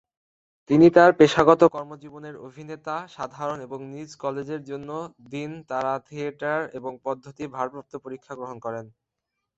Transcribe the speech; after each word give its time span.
তিনি 0.69 0.87
তার 0.95 1.11
পেশাগত 1.19 1.61
কর্মজীবন 1.73 2.23
এর 2.25 2.35
অভিনেতা 2.47 2.95
সাধারণত 3.15 3.65
এবং 3.67 3.79
নিজের 3.91 4.19
কলেজের 4.23 4.61
জন্য 4.63 4.89
দিন 5.31 5.49
তারা 5.69 5.93
থিয়েটার 6.07 6.59
এবং 6.79 6.91
পদ্ধতি 7.05 7.43
ভারপ্রাপ্ত 7.55 7.93
পরীক্ষা 8.05 8.33
গ্রহণ 8.35 8.57
করেন। 8.65 8.85